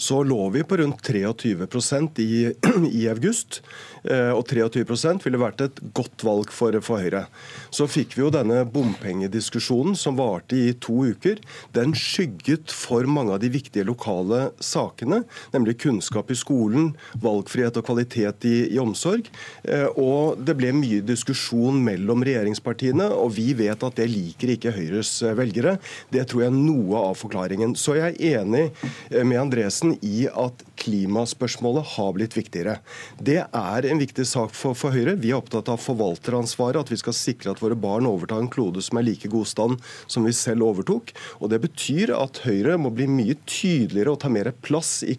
så 0.00 0.22
lå 0.24 0.46
vi 0.54 0.62
på 0.64 0.78
rundt 0.80 1.02
23% 1.04 2.22
i, 2.22 2.32
i 3.02 3.08
august. 3.12 3.60
Eh, 4.02 4.32
og 4.34 4.48
23% 4.50 5.22
ville 5.22 5.38
vært 5.38 5.62
et 5.62 5.80
godt 5.94 6.24
valg 6.26 6.50
for, 6.54 6.74
for, 6.82 7.02
Høyre. 7.02 7.26
Så 7.74 7.86
fikk 7.90 8.16
vi 8.16 8.24
jo 8.24 8.32
denne 8.34 8.62
bompengediskusjonen 8.68 9.94
som 9.98 10.18
varte 10.18 10.58
i 10.58 10.72
to 10.82 11.04
uker. 11.12 11.38
Den 11.76 11.94
skygget 11.98 12.74
for 12.74 13.06
mange 13.10 13.36
av 13.36 13.42
de 13.42 13.52
viktige 13.54 13.86
lokale 13.86 14.48
sakene, 14.62 15.22
nemlig 15.54 15.78
kunnskap 15.82 16.30
i 16.32 16.38
skolen, 16.38 16.92
valgfrihet 17.22 17.78
og 17.80 17.86
kvalitet 17.88 18.46
i, 18.48 18.56
i 18.74 18.80
omsorg. 18.82 19.28
Eh, 19.66 19.88
og 19.98 20.40
det 20.42 20.56
ble 20.58 20.72
mye 20.76 21.02
diskusjon 21.06 21.80
mellom 21.84 22.24
regjeringspartiene, 22.26 23.08
og 23.12 23.34
vi 23.36 23.50
vet 23.58 23.82
at 23.82 23.98
det 23.98 24.08
liker 24.12 24.54
ikke 24.56 24.74
Høyres 24.76 25.14
eh, 25.26 25.36
velgere. 25.38 25.76
Det 26.14 26.26
tror 26.30 26.46
jeg 26.46 26.52
er 26.52 26.58
noe 26.58 27.06
av 27.10 27.18
forklaringen. 27.20 27.76
Så 27.78 27.98
jeg 27.98 28.16
er 28.16 28.42
enig 28.42 28.68
med 29.10 29.38
Andresen 29.40 29.96
i 30.06 30.26
at 30.30 30.62
klimaspørsmålet 30.82 31.94
har 31.94 32.12
blitt 32.16 32.36
viktigere. 32.36 32.78
Det 33.20 33.38
er 33.44 33.88
en 33.88 34.00
viktig 34.00 34.24
sak 34.28 34.54
for, 34.56 34.76
for, 34.78 34.94
Høyre. 34.94 35.14
Vi 35.20 35.32
er 35.32 35.38
opptatt 35.38 35.70
av 35.72 35.80
forvalteransvaret, 35.82 36.80
at 36.82 36.92
vi 36.92 36.98
skal 37.00 37.16
sikre 37.16 37.52
at 37.52 37.62
våre 37.62 37.78
barn 37.78 38.08
overtar 38.08 38.42
en 38.42 38.50
klode 38.52 38.82
som 38.84 38.98
er 38.98 39.06
like 39.06 39.30
god 39.32 39.48
stand 39.48 39.78
som 40.10 40.26
vi 40.26 40.34
selv 40.36 40.66
overtok. 40.66 41.12
Og 41.40 41.52
Det 41.52 41.60
betyr 41.62 42.14
at 42.16 42.42
Høyre 42.46 42.78
må 42.80 42.92
bli 42.94 43.06
mye 43.10 43.36
tydeligere 43.46 44.14
og 44.14 44.22
ta 44.22 44.30
mer 44.32 44.52
plass 44.64 45.00
i 45.06 45.16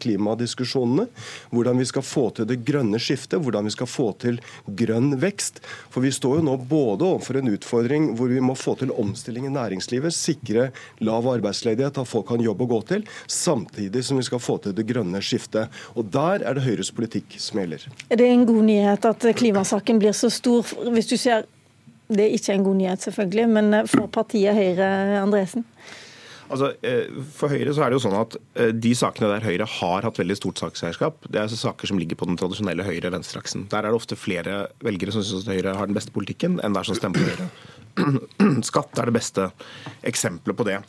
klimadiskusjonene. 0.54 1.08
Hvordan 1.52 1.78
vi 1.78 1.86
skal 1.86 2.04
få 2.04 2.30
til 2.36 2.48
det 2.48 2.64
grønne 2.66 3.00
skiftet, 3.00 3.42
hvordan 3.42 3.66
vi 3.66 3.72
skal 3.72 3.88
få 3.88 4.14
til 4.20 4.40
grønn 4.68 5.20
vekst. 5.20 5.62
For 5.90 6.02
vi 6.02 6.12
står 6.12 6.40
jo 6.40 6.46
nå 6.48 6.58
både 6.58 7.06
overfor 7.06 7.38
en 7.40 7.54
utfordring 7.54 8.16
hvor 8.18 8.28
vi 8.30 8.42
må 8.42 8.56
få 8.56 8.76
til 8.76 8.92
omstilling 8.92 9.46
i 9.46 9.54
næringslivet, 9.54 10.14
sikre 10.14 10.72
lav 11.00 11.28
arbeidsledighet, 11.28 11.98
at 11.98 12.08
folk 12.08 12.28
kan 12.28 12.42
jobbe 12.42 12.64
å 12.66 12.72
gå 12.72 12.82
til, 12.88 13.08
samtidig 13.28 14.04
som 14.04 14.18
vi 14.18 14.28
skal 14.28 14.42
få 14.42 14.58
til 14.64 14.76
det 14.76 14.86
grønne 14.88 15.22
skiftet. 15.22 15.70
Og 15.96 16.06
Der 16.14 16.44
er 16.44 16.54
det 16.54 16.64
Høyres 16.64 16.92
politikk 16.94 17.38
som 17.40 17.60
gjelder. 17.60 17.88
Er 18.10 18.20
det 18.20 18.30
en 18.30 18.46
god 18.46 18.64
nyhet 18.64 19.06
at 19.06 19.26
klimasaken 19.36 20.00
blir 20.00 20.14
så 20.14 20.30
stor. 20.30 20.64
Hvis 20.94 21.10
du 21.10 21.18
ser 21.18 21.46
Det 22.14 22.20
er 22.20 22.34
ikke 22.36 22.54
en 22.54 22.64
god 22.64 22.76
nyhet, 22.76 23.02
selvfølgelig, 23.02 23.46
men 23.50 23.88
for 23.88 24.08
partiet 24.12 24.54
Høyre, 24.54 24.88
Andresen? 25.24 25.64
Altså, 26.54 26.70
eh, 26.86 27.10
For 27.34 27.50
Høyre 27.50 27.74
så 27.74 27.84
er 27.84 27.92
det 27.92 27.98
jo 27.98 28.04
sånn 28.06 28.18
at 28.20 28.36
eh, 28.62 28.72
de 28.78 28.94
sakene 28.98 29.32
der 29.32 29.46
Høyre 29.46 29.68
har 29.80 30.06
hatt 30.06 30.20
veldig 30.22 30.38
stort 30.38 30.62
sakseierskap, 30.62 31.26
det 31.26 31.40
er 31.40 31.48
altså 31.48 31.60
saker 31.60 31.90
som 31.90 32.02
ligger 32.02 32.20
på 32.20 32.28
den 32.30 32.38
tradisjonelle 32.40 32.86
høyre-venstreaksen. 32.86 33.68
Der 33.72 33.82
er 33.82 33.90
det 33.94 34.00
ofte 34.00 34.20
flere 34.20 34.68
velgere 34.86 35.16
som 35.16 35.26
syns 35.26 35.50
Høyre 35.50 35.74
har 35.80 35.90
den 35.90 35.98
beste 35.98 36.14
politikken, 36.14 36.60
enn 36.62 36.78
der 36.78 36.86
som 36.86 37.00
stemmer 37.00 37.24
på 37.24 37.32
Høyre. 37.32 37.50
Skatt 38.70 39.02
er 39.02 39.10
det 39.10 39.18
beste 39.18 39.50
eksempelet 40.06 40.60
på 40.60 40.70
det. 40.70 40.80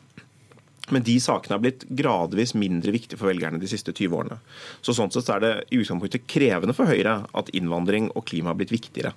Men 0.93 1.05
de 1.05 1.17
sakene 1.23 1.57
har 1.57 1.65
blitt 1.65 1.87
gradvis 1.97 2.53
mindre 2.61 2.93
viktige 2.93 3.17
for 3.17 3.31
velgerne 3.33 3.61
de 3.61 3.69
siste 3.71 3.95
20 3.97 4.19
årene. 4.19 4.41
Så 4.85 4.93
sånn 4.93 5.13
sett 5.15 5.31
er 5.33 5.41
det 5.41 5.55
i 5.73 5.81
utgangspunktet 5.81 6.29
krevende 6.29 6.77
for 6.77 6.93
Høyre 6.93 7.23
at 7.33 7.53
innvandring 7.57 8.11
og 8.13 8.27
klima 8.29 8.53
har 8.53 8.61
blitt 8.61 8.75
viktigere 8.75 9.15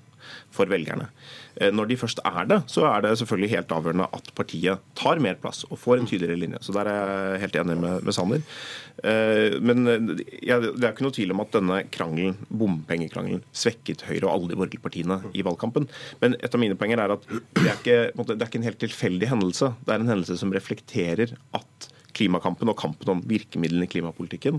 for 0.54 0.70
velgerne. 0.72 1.10
Eh, 1.58 1.72
når 1.74 1.90
de 1.90 1.98
først 2.00 2.22
er 2.26 2.48
det, 2.50 2.60
så 2.72 2.86
er 2.90 3.04
det 3.04 3.16
selvfølgelig 3.22 3.52
helt 3.56 3.74
avgjørende 3.74 4.08
at 4.18 4.30
partiet 4.38 4.84
tar 4.98 5.22
mer 5.24 5.38
plass 5.42 5.64
og 5.70 5.80
får 5.82 6.02
en 6.02 6.10
tydeligere 6.10 6.40
linje. 6.44 6.62
Så 6.66 6.76
der 6.76 6.90
er 6.92 7.12
jeg 7.14 7.42
helt 7.46 7.60
enig 7.64 7.78
med, 7.82 8.06
med 8.06 8.16
Sanner. 8.16 8.44
Eh, 9.04 9.58
men 9.64 9.84
eh, 9.90 10.14
det 10.14 10.52
er 10.54 10.92
ikke 10.92 11.08
noe 11.08 11.18
tvil 11.18 11.34
om 11.34 11.44
at 11.44 11.58
denne 11.58 11.82
krangelen, 11.94 12.38
bompengekrangelen 12.50 13.44
svekket 13.56 14.06
Høyre 14.08 14.28
og 14.28 14.34
alle 14.36 14.54
de 14.54 14.60
borgerlige 14.60 14.86
partiene 14.86 15.20
i 15.34 15.46
valgkampen. 15.46 15.90
Men 16.22 16.38
et 16.40 16.54
av 16.54 16.62
mine 16.62 16.78
poenger 16.80 17.04
er 17.04 17.16
at 17.18 17.28
det 17.28 17.66
er, 17.66 17.76
ikke, 17.76 18.00
det 18.34 18.40
er 18.40 18.50
ikke 18.50 18.62
en 18.62 18.70
helt 18.70 18.82
tilfeldig 18.86 19.32
hendelse. 19.34 19.74
Det 19.84 19.96
er 19.96 20.04
en 20.04 20.14
hendelse 20.14 20.40
som 20.42 20.54
reflekterer 20.54 21.38
at 21.58 21.92
klimakampen 22.18 22.70
og 22.72 22.80
kampen 22.80 23.12
om 23.14 23.20
virkemidlene 23.30 23.86
i 23.86 23.90
klimapolitikken 23.92 24.58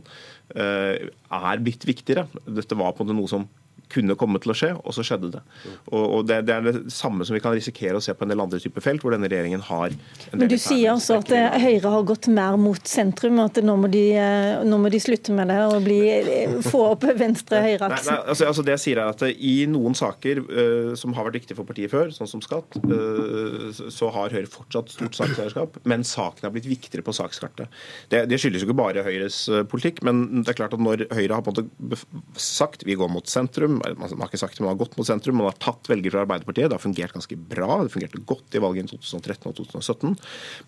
er 0.55 1.63
blitt 1.65 1.83
viktigere. 1.89 2.29
Dette 2.47 2.77
var 2.79 2.93
på 2.95 3.03
en 3.03 3.09
måte 3.09 3.17
noe 3.19 3.31
som 3.33 3.49
kunne 3.93 4.17
komme 4.19 4.41
til 4.43 4.53
å 4.53 4.57
skje, 4.57 4.71
og 4.79 4.95
så 4.95 5.05
skjedde 5.07 5.31
det. 5.39 5.43
Og, 5.91 6.03
og 6.03 6.27
det, 6.29 6.43
det, 6.49 6.55
er 6.55 6.67
det 6.67 6.93
samme 6.93 7.27
som 7.27 7.37
vi 7.37 7.43
kan 7.43 7.55
risikere 7.57 7.99
å 7.99 8.05
se 8.05 8.15
på 8.15 8.27
en 8.27 8.33
del 8.33 8.43
andre 8.43 8.61
typer 8.63 8.85
felt, 8.85 9.03
hvor 9.05 9.15
denne 9.15 9.31
regjeringen 9.31 9.65
har 9.69 9.95
Men 10.33 10.51
du 10.51 10.57
sier 10.61 10.93
altså 10.93 11.19
at 11.23 11.33
eh, 11.35 11.57
Høyre 11.63 11.93
har 11.95 12.07
gått 12.09 12.29
mer 12.33 12.59
mot 12.61 12.89
sentrum, 12.89 13.41
at 13.43 13.61
nå 13.65 13.77
må 13.81 13.91
de, 13.93 14.05
eh, 14.21 14.65
nå 14.69 14.81
må 14.81 14.93
de 14.93 15.01
slutte 15.03 15.35
med 15.37 15.51
det 15.53 15.59
og 15.67 15.81
bli, 15.87 16.01
eh, 16.19 16.57
få 16.65 16.85
opp 16.93 17.07
venstre-høyre-aksen? 17.09 18.23
Altså, 18.29 18.49
altså, 18.51 18.67
det 18.67 18.77
jeg 18.77 18.85
sier 18.85 19.03
er 19.03 19.13
at 19.15 19.25
I 19.29 19.55
noen 19.71 19.97
saker 19.99 20.43
uh, 20.45 20.93
som 20.99 21.15
har 21.17 21.27
vært 21.29 21.41
viktige 21.41 21.59
for 21.59 21.69
partiet 21.69 21.93
før, 21.93 22.13
sånn 22.15 22.31
som 22.31 22.43
skatt, 22.45 22.79
uh, 22.91 23.69
så 23.73 24.11
har 24.15 24.35
Høyre 24.35 24.51
fortsatt 24.51 24.93
stort 24.93 25.17
sakseierskap, 25.17 25.81
men 25.89 26.05
saken 26.07 26.49
har 26.49 26.55
blitt 26.55 26.69
viktigere 26.69 27.07
på 27.07 27.15
sakskartet. 27.17 27.73
Det, 28.13 28.25
det 28.31 28.41
skyldes 28.41 28.65
jo 28.65 28.69
ikke 28.69 28.81
bare 28.83 29.07
Høyres 29.07 29.41
politikk, 29.71 30.03
men 30.07 30.43
det 30.43 30.53
er 30.53 30.61
klart 30.61 30.77
at 30.77 30.83
når 30.83 31.07
Høyre 31.15 31.39
har 31.39 31.45
på 31.47 31.55
en 31.55 31.69
måte 31.73 32.01
sagt 32.39 32.85
vi 32.87 32.97
går 32.99 33.11
mot 33.13 33.29
sentrum, 33.31 33.78
man 33.79 34.23
har 34.23 34.29
ikke 34.29 34.41
sagt 34.41 34.59
det, 34.59 34.65
man 34.65 34.75
har 34.75 34.81
gått 34.81 34.97
mot 34.99 35.07
sentrum, 35.09 35.39
man 35.41 35.49
har 35.51 35.59
tatt 35.63 35.89
velgere 35.91 36.15
fra 36.15 36.25
Arbeiderpartiet. 36.27 36.69
Det 36.71 36.77
har 36.77 36.83
fungert 36.83 37.15
ganske 37.17 37.39
bra. 37.51 37.81
Det 37.85 37.95
fungerte 37.95 38.23
godt 38.29 38.57
i 38.59 38.63
valgene 38.63 38.91
i 38.91 38.93
2013 38.93 39.51
og 39.51 39.57
2017. 39.61 40.17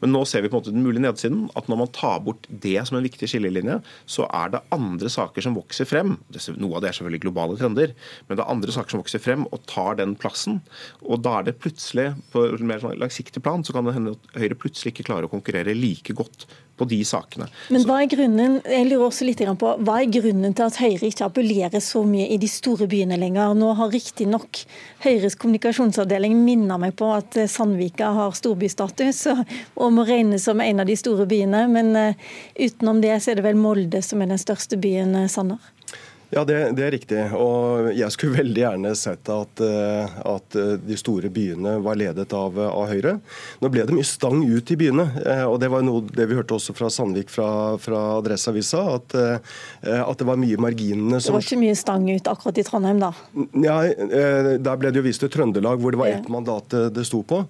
Men 0.02 0.14
nå 0.14 0.23
ser 0.29 0.45
vi 0.45 0.50
på 0.50 0.57
en 0.57 0.62
måte 0.62 0.75
den 0.75 0.87
mulige 0.87 1.05
nedsiden. 1.05 1.43
At 1.59 1.71
når 1.71 1.83
man 1.83 1.93
tar 1.97 2.23
bort 2.26 2.49
det 2.49 2.76
som 2.88 2.99
en 2.99 3.07
viktig 3.07 3.29
skillelinje, 3.31 3.81
så 4.11 4.29
er 4.29 4.55
det 4.55 4.62
andre 4.76 5.12
saker 5.12 5.47
som 5.47 5.59
vokser 5.59 5.88
frem. 5.88 6.17
Noe 6.61 6.79
av 6.79 6.85
det 6.85 6.93
er 6.93 6.99
selvfølgelig 6.99 7.25
globale 7.26 7.59
trender, 7.61 7.95
men 8.29 8.38
det 8.38 8.45
er 8.45 8.55
andre 8.55 8.75
saker 8.75 8.95
som 8.95 9.05
vokser 9.05 9.23
frem 9.23 9.47
og 9.50 9.62
tar 9.71 10.00
den 10.00 10.17
plassen. 10.21 10.61
Og 11.05 11.23
da 11.25 11.38
er 11.38 11.50
det 11.50 11.59
plutselig, 11.62 12.11
på 12.33 12.47
en 12.49 12.67
mer 12.69 12.83
sånn 12.83 12.99
langsiktig 13.00 13.43
plan, 13.45 13.64
så 13.67 13.76
kan 13.76 13.87
det 13.87 13.97
hende 13.97 14.17
at 14.17 14.35
Høyre 14.40 14.59
plutselig 14.59 14.95
ikke 14.95 15.09
klarer 15.11 15.29
å 15.29 15.33
konkurrere 15.33 15.76
like 15.76 16.14
godt 16.17 16.47
på 16.80 16.88
de 16.88 17.00
sakene. 17.04 17.46
Men 17.68 17.84
hva 17.84 18.00
er 18.00 18.10
grunnen 18.10 18.58
jeg 18.64 18.88
lurer 18.88 19.06
også 19.10 19.26
litt 19.28 19.42
på, 19.60 19.72
hva 19.84 19.99
er 20.00 20.12
grunnen 20.12 20.56
til 20.56 20.66
at 20.66 20.78
Høyre 20.80 21.10
ikke 21.10 21.26
appellerer 21.28 21.82
så 21.84 22.02
mye 22.08 22.28
i 22.32 22.38
de 22.40 22.49
store 22.49 22.88
byene 22.90 23.18
lenger? 23.20 23.52
Nå 23.58 23.75
har 23.78 23.92
riktignok 23.92 24.62
Høyres 25.04 25.37
kommunikasjonsavdeling 25.40 26.38
minnet 26.44 26.80
meg 26.80 26.96
på 26.96 27.10
at 27.12 27.37
Sandvika 27.50 28.12
har 28.16 28.37
storbystatus 28.37 29.26
og 29.80 29.92
må 29.96 30.06
regnes 30.08 30.49
som 30.49 30.60
en 30.64 30.80
av 30.80 30.88
de 30.88 30.96
store 30.96 31.28
byene, 31.28 31.66
men 31.72 31.92
eh, 31.99 32.30
utenom 32.56 33.02
det 33.04 33.18
så 33.20 33.32
er 33.32 33.40
det 33.40 33.46
vel 33.50 33.60
Molde 33.60 34.00
som 34.04 34.22
er 34.22 34.32
den 34.32 34.40
største 34.40 34.80
byen, 34.80 35.14
eh, 35.18 35.28
Sanner? 35.30 35.60
Ja, 36.30 36.44
det, 36.44 36.56
det, 36.78 36.84
er 36.87 36.92
riktig. 36.94 37.20
Og 37.34 37.90
jeg 37.96 38.14
skulle 38.14 38.38
veldig 38.42 38.62
gjerne 38.62 38.92
sett 38.99 39.30
at, 39.34 39.62
eh, 39.66 40.18
at 40.30 40.58
eh, 40.58 40.76
de 40.78 40.99
store 40.99 41.30
byene 41.32 41.76
var 41.82 41.99
ledet 41.99 42.30
av, 42.37 42.58
av, 42.70 42.87
Høyre. 42.90 43.16
Nå 43.60 43.70
ble 43.70 43.84
det 43.87 43.96
mye 43.96 44.06
stang 44.06 44.44
ut 44.46 44.70
i 44.70 44.78
byene. 44.78 45.06
Eh, 45.25 45.44
og 45.49 45.58
det 45.62 45.70
var 45.72 45.82
noe 45.87 46.04
det 46.06 46.28
vi 46.30 46.38
hørte 46.38 46.54
også 46.56 46.75
fra 46.78 46.90
Sandvik 46.92 47.32
fra, 47.34 47.50
fra 47.82 48.02
Adresseavisa, 48.20 48.82
at, 48.94 49.14
at, 49.82 50.16
det 50.20 50.26
var 50.26 50.38
mye 50.40 50.58
marginene 50.60 51.18
som 51.20 51.32
Det 51.32 51.38
var 51.38 51.46
ikke 51.46 51.60
mye 51.60 51.78
stang 51.78 52.06
ut 52.10 52.30
akkurat 52.30 52.58
i 52.60 52.64
Trondheim, 52.66 53.00
da? 53.02 53.10
Ja, 53.62 53.76
der 54.60 54.80
ble 54.80 54.90
det 54.92 55.00
jo 55.00 55.04
vist 55.06 55.22
til 55.22 55.30
Trøndelag, 55.32 55.80
hvor 55.82 55.94
det 55.94 56.00
var 56.00 56.10
ett 56.12 56.28
mandat 56.32 56.75
det 56.94 57.04
sto 57.08 57.22
på. 57.26 57.42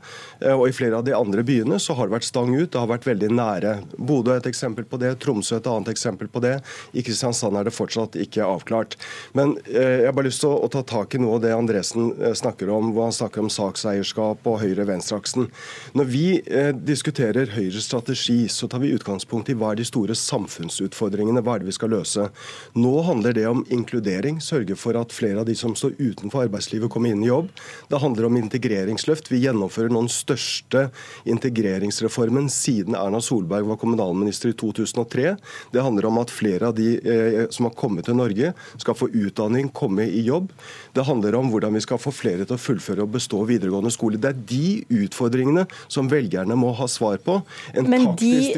Og 0.55 0.65
i 0.69 0.75
flere 0.77 1.01
av 1.01 1.07
de 1.07 1.15
andre 1.17 1.45
byene 1.47 1.81
så 1.83 1.97
har 1.99 2.09
det 2.09 2.17
vært 2.19 2.29
stang 2.29 2.53
ut. 2.55 2.71
Det 2.71 2.81
har 2.81 2.91
vært 2.91 3.09
veldig 3.09 3.31
nære. 3.35 3.75
Bodø 3.97 4.35
er 4.35 4.43
et 4.43 4.51
eksempel 4.51 4.87
på 4.89 5.01
det, 5.01 5.15
Tromsø 5.23 5.59
et 5.59 5.71
annet 5.71 5.91
eksempel 5.93 6.31
på 6.33 6.43
det. 6.45 6.59
I 6.93 7.05
Kristiansand 7.07 7.59
er 7.59 7.69
det 7.69 7.75
fortsatt 7.77 8.19
ikke 8.21 8.47
avklart 8.47 8.70
klart. 8.71 8.97
Men 9.37 9.57
eh, 9.67 10.01
jeg 10.03 10.09
har 10.09 10.17
bare 10.17 10.29
lyst 10.31 10.45
til 10.45 10.55
å, 10.55 10.71
ta 10.71 10.83
tak 10.87 11.15
i 11.15 11.21
noe 11.23 11.39
av 11.39 11.45
det 11.45 11.53
Andresen 11.55 12.13
eh, 12.21 12.35
snakker 12.39 12.71
om, 12.73 12.93
hvor 12.95 13.09
han 13.09 13.17
snakker 13.17 13.43
om 13.43 13.51
sakseierskap 13.53 14.47
og 14.47 14.61
høyre-venstre-aksen. 14.63 15.49
Når 15.99 16.11
vi 16.11 16.25
eh, 16.47 16.71
diskuterer 16.75 17.51
Høyres 17.57 17.89
strategi, 17.91 18.45
så 18.53 18.69
tar 18.71 18.83
vi 18.85 18.93
utgangspunkt 18.95 19.51
i 19.51 19.57
hva 19.59 19.73
er 19.73 19.81
de 19.81 19.89
store 19.89 20.17
samfunnsutfordringene, 20.19 21.43
hva 21.45 21.57
er 21.57 21.65
det 21.65 21.71
vi 21.71 21.77
skal 21.77 21.95
løse. 21.97 22.29
Nå 22.79 22.95
handler 23.09 23.37
det 23.37 23.47
om 23.51 23.65
inkludering, 23.73 24.41
sørge 24.45 24.79
for 24.79 24.99
at 25.01 25.15
flere 25.15 25.43
av 25.43 25.49
de 25.49 25.57
som 25.59 25.75
står 25.77 25.97
utenfor 25.99 26.47
arbeidslivet, 26.47 26.91
kommer 26.91 27.13
inn 27.13 27.25
i 27.25 27.31
jobb. 27.31 27.51
Det 27.91 28.01
handler 28.03 28.29
om 28.29 28.39
integreringsløft. 28.41 29.31
Vi 29.33 29.43
gjennomfører 29.45 29.93
nå 29.93 30.05
den 30.07 30.13
største 30.13 30.89
integreringsreformen 31.29 32.49
siden 32.53 32.97
Erna 32.99 33.21
Solberg 33.25 33.69
var 33.69 33.81
kommunalminister 33.81 34.53
i 34.53 34.57
2003. 34.59 35.35
Det 35.75 35.85
handler 35.85 36.09
om 36.09 36.21
at 36.23 36.33
flere 36.33 36.71
av 36.71 36.79
de 36.79 36.95
eh, 36.99 37.43
som 37.51 37.69
har 37.69 37.77
kommet 37.79 38.07
til 38.09 38.19
Norge, 38.19 38.53
skal 38.81 38.97
få 38.99 39.11
utdanning, 39.11 39.71
komme 39.75 40.07
i 40.07 40.23
jobb. 40.27 40.53
Det 40.95 41.05
handler 41.07 41.37
om 41.39 41.51
hvordan 41.53 41.77
vi 41.77 41.83
skal 41.85 42.01
få 42.01 42.13
flere 42.15 42.47
til 42.47 42.57
å 42.57 42.61
fullføre 42.61 43.05
og 43.05 43.15
bestå 43.15 43.43
videregående 43.49 43.93
skole. 43.95 44.21
Det 44.21 44.33
er 44.33 44.41
de 44.51 45.03
utfordringene 45.05 45.67
som 45.89 46.11
velgerne 46.11 46.57
må 46.59 46.73
ha 46.79 46.89
svar 46.91 47.21
på. 47.25 47.41
En 47.75 47.91
Men 47.91 48.11
de 48.21 48.53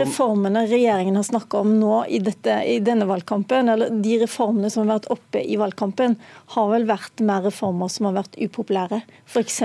reformene 0.00 0.66
regjeringen 0.70 1.18
har 1.18 1.26
snakka 1.26 1.62
om 1.64 1.76
nå 1.80 2.04
i, 2.08 2.20
dette, 2.24 2.60
i, 2.66 2.78
denne 2.84 3.08
valgkampen, 3.10 3.72
eller 3.72 3.94
de 4.02 4.18
reformene 4.24 4.70
som 4.72 4.86
har 4.86 4.98
vært 4.98 5.10
oppe 5.14 5.42
i 5.44 5.58
valgkampen, 5.60 6.16
har 6.56 6.72
vel 6.72 6.88
vært 6.88 7.22
mer 7.24 7.44
reformer 7.48 7.90
som 7.92 8.10
har 8.10 8.18
vært 8.22 8.38
upopulære. 8.40 9.02
F.eks. 9.30 9.62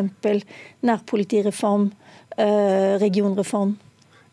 nærpolitireform, 0.86 1.90
eh, 2.38 2.96
regionreform. 3.02 3.76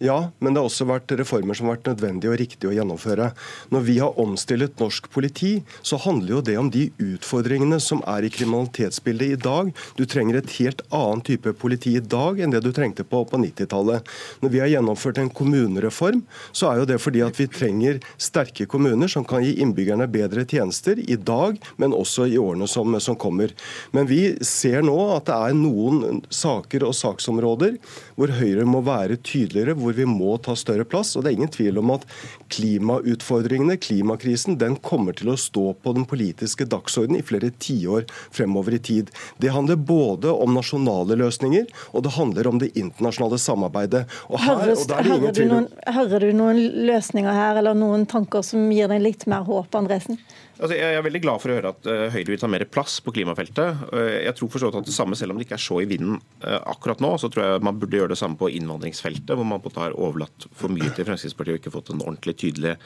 Ja, 0.02 0.32
men 0.42 0.50
det 0.50 0.58
har 0.58 0.66
også 0.66 0.88
vært 0.88 1.12
reformer 1.14 1.54
som 1.54 1.68
har 1.68 1.76
vært 1.76 1.92
nødvendige 1.92 2.32
og 2.32 2.40
riktige 2.40 2.72
å 2.72 2.74
gjennomføre. 2.74 3.28
Når 3.70 3.82
vi 3.86 3.94
har 4.02 4.16
omstillet 4.18 4.80
norsk 4.82 5.04
politi, 5.14 5.52
så 5.86 5.94
handler 6.02 6.32
jo 6.32 6.40
det 6.48 6.56
om 6.58 6.70
de 6.74 6.88
utfordringene 6.98 7.78
som 7.78 8.00
er 8.10 8.26
i 8.26 8.30
kriminalitetsbildet 8.34 9.36
i 9.36 9.38
dag. 9.44 9.70
Du 9.94 10.02
trenger 10.10 10.40
et 10.40 10.50
helt 10.56 10.82
annen 10.90 11.22
type 11.22 11.52
politi 11.60 11.92
i 12.00 12.02
dag 12.02 12.40
enn 12.42 12.50
det 12.50 12.64
du 12.64 12.72
trengte 12.74 13.06
på, 13.06 13.20
på 13.30 13.40
90-tallet. 13.44 14.10
Når 14.42 14.52
vi 14.56 14.62
har 14.64 14.72
gjennomført 14.72 15.20
en 15.22 15.30
kommunereform, 15.30 16.24
så 16.50 16.72
er 16.72 16.82
jo 16.82 16.88
det 16.90 16.98
fordi 17.04 17.22
at 17.22 17.38
vi 17.38 17.46
trenger 17.54 18.02
sterke 18.18 18.66
kommuner 18.66 19.12
som 19.12 19.22
kan 19.28 19.46
gi 19.46 19.54
innbyggerne 19.62 20.10
bedre 20.10 20.42
tjenester 20.50 20.98
i 20.98 21.14
dag, 21.14 21.62
men 21.78 21.94
også 21.94 22.26
i 22.26 22.40
årene 22.42 22.66
som, 22.66 22.98
som 22.98 23.14
kommer. 23.14 23.54
Men 23.94 24.10
vi 24.10 24.34
ser 24.42 24.82
nå 24.82 24.98
at 25.14 25.30
det 25.30 25.38
er 25.38 25.56
noen 25.62 26.24
saker 26.26 26.90
og 26.90 26.98
saksområder 26.98 27.78
hvor 28.18 28.34
Høyre 28.42 28.66
må 28.66 28.82
være 28.82 29.22
tydeligere. 29.22 29.78
hvor 29.78 29.91
hvor 29.92 30.00
vi 30.00 30.08
må 30.08 30.36
ta 30.42 30.56
større 30.56 30.84
plass. 30.88 31.14
og 31.16 31.24
Det 31.24 31.32
er 31.32 31.38
ingen 31.38 31.52
tvil 31.52 31.78
om 31.82 31.92
at 31.94 32.06
klimautfordringene, 32.52 33.76
klimakrisen, 33.76 34.58
den 34.58 34.76
kommer 34.80 35.16
til 35.16 35.32
å 35.32 35.38
stå 35.38 35.72
på 35.82 35.94
den 35.96 36.06
politiske 36.08 36.66
dagsordenen 36.68 37.20
i 37.20 37.26
flere 37.26 37.52
tiår 37.62 38.06
fremover 38.32 38.78
i 38.78 38.82
tid. 38.82 39.12
Det 39.42 39.52
handler 39.52 39.76
både 39.76 40.32
om 40.32 40.54
nasjonale 40.56 41.18
løsninger, 41.20 41.68
og 41.92 42.06
det 42.06 42.14
handler 42.16 42.48
om 42.48 42.62
det 42.62 42.72
internasjonale 42.78 43.40
samarbeidet. 43.40 44.04
Og 44.28 44.40
her, 44.42 44.72
og 44.72 44.94
hører, 45.08 45.32
du 45.36 45.44
noen, 45.48 45.68
hører 45.86 46.26
du 46.26 46.32
noen 46.36 46.62
løsninger 46.88 47.36
her, 47.36 47.60
eller 47.60 47.76
noen 47.78 48.06
tanker 48.10 48.44
som 48.46 48.70
gir 48.72 48.90
deg 48.92 49.04
litt 49.04 49.28
mer 49.30 49.46
håp, 49.48 49.72
Andresen? 49.78 50.20
Altså, 50.62 50.76
jeg 50.78 50.94
er 50.94 51.02
veldig 51.02 51.22
glad 51.24 51.42
for 51.42 51.50
å 51.50 51.54
høre 51.56 51.70
at 51.72 51.86
Høyre 52.14 52.28
vil 52.28 52.38
ta 52.38 52.48
mer 52.50 52.62
plass 52.70 53.00
på 53.02 53.10
klimafeltet. 53.16 53.80
Uh, 53.90 54.18
jeg 54.28 54.34
tror 54.38 54.50
for 54.52 54.68
at 54.68 54.86
det 54.86 54.94
samme, 54.94 55.16
Selv 55.18 55.34
om 55.34 55.40
det 55.40 55.48
ikke 55.48 55.56
er 55.58 55.64
så 55.64 55.80
i 55.82 55.88
vinden 55.90 56.20
uh, 56.44 56.60
akkurat 56.70 57.02
nå, 57.02 57.10
så 57.18 57.30
tror 57.32 57.44
jeg 57.44 57.64
man 57.66 57.80
burde 57.80 57.98
gjøre 57.98 58.12
det 58.14 58.20
samme 58.20 58.38
på 58.38 58.50
innvandringsfeltet, 58.52 59.34
hvor 59.34 59.48
man 59.48 59.62
på 59.64 59.72
har 59.82 59.96
overlatt 59.98 60.46
for 60.56 60.72
mye 60.72 60.90
til 60.94 61.06
Fremskrittspartiet 61.08 61.56
og 61.56 61.60
ikke 61.60 61.74
fått 61.74 61.92
en 61.92 62.02
ordentlig 62.04 62.36
tydelig 62.40 62.76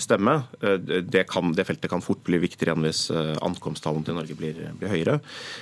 stemme. 0.00 0.38
Det, 0.60 1.24
kan, 1.28 1.52
det 1.56 1.66
feltet 1.68 1.90
kan 1.92 2.04
fort 2.04 2.22
bli 2.24 2.40
viktigere 2.42 2.72
igjen 2.72 2.86
hvis 2.86 3.02
ankomsttallene 3.44 4.06
til 4.06 4.16
Norge 4.16 4.36
blir, 4.38 4.60
blir, 4.78 4.92
høyere. 4.92 5.18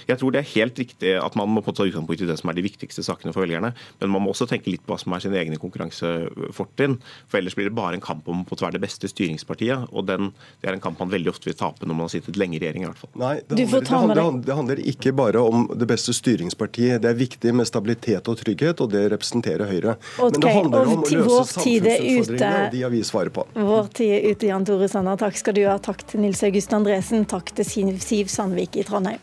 Jeg 0.09 0.21
tror 0.21 0.35
det 0.35 0.43
er 0.43 0.53
helt 0.53 0.79
riktig 0.79 1.15
at 1.19 1.37
man 1.39 1.51
må 1.51 1.63
ta 1.67 1.87
utgangspunkt 1.87 2.23
i 2.23 2.29
det 2.29 2.39
som 2.41 2.53
er 2.53 2.59
de 2.59 2.67
viktigste 2.67 3.05
sakene 3.07 3.35
for 3.35 3.45
velgerne, 3.45 3.73
men 4.01 4.13
man 4.13 4.25
må 4.25 4.35
også 4.35 4.49
tenke 4.51 4.71
litt 4.73 4.85
på 4.87 4.95
hva 4.95 5.01
som 5.03 5.15
er 5.15 5.25
sine 5.25 5.39
egne 5.41 5.59
konkurransefortrinn. 5.63 6.99
For 7.31 7.41
ellers 7.41 7.57
blir 7.59 7.71
det 7.71 7.77
bare 7.79 7.99
en 7.99 8.05
kamp 8.05 8.29
om 8.31 8.45
å 8.45 8.61
være 8.61 8.77
det 8.79 8.85
beste 8.85 9.11
styringspartiet, 9.11 9.91
og 9.91 10.07
den, 10.11 10.31
det 10.61 10.71
er 10.71 10.79
en 10.79 10.85
kamp 10.85 11.01
man 11.01 11.13
veldig 11.13 11.33
ofte 11.33 11.51
vil 11.51 11.59
tape 11.59 11.87
når 11.87 11.97
man 11.97 12.07
har 12.07 12.15
sittet 12.15 12.39
lenge 12.41 12.59
i 12.59 12.63
regjering. 12.63 12.85
i 12.85 12.91
hvert 12.91 13.01
fall. 13.01 13.13
Nei, 13.21 13.35
det 13.49 13.67
handler, 13.67 14.15
det, 14.15 14.25
handler, 14.25 14.47
det 14.47 14.59
handler, 14.59 14.83
ikke 14.93 15.15
bare 15.17 15.43
om 15.43 15.67
det 15.79 15.89
beste 15.91 16.15
styringspartiet. 16.17 17.01
Det 17.03 17.11
er 17.11 17.19
viktig 17.19 17.55
med 17.57 17.69
stabilitet 17.69 18.29
og 18.31 18.39
trygghet, 18.41 18.83
og 18.85 18.93
det 18.95 19.07
representerer 19.15 19.71
Høyre. 19.71 19.97
Okay, 20.19 20.41
handler 20.75 20.97
om 20.97 21.05
å 21.05 21.11
løse 21.11 21.55
samfunnsutfordringene, 21.55 22.67
og 22.67 22.77
de 22.77 22.83
har 22.85 22.95
vi 22.95 23.03
svaret 23.07 23.35
på. 23.37 23.47
Vår 23.55 23.91
tid 24.01 24.15
er 24.19 24.29
ute, 24.31 24.51
Jan 24.51 24.69
Tore 24.69 24.89
Sanner. 24.91 25.19
Takk 25.21 25.41
skal 25.41 25.57
du 25.57 25.65
ha. 25.69 25.79
Takk 25.83 26.07
til 26.11 26.25
Nils 26.25 26.43
August 26.47 26.77
Andresen. 26.77 27.27
Takk 27.31 27.53
til 27.57 27.69
Siv 28.01 28.33
Sandvik 28.33 28.81
i 28.81 28.87
Trondheim. 28.87 29.21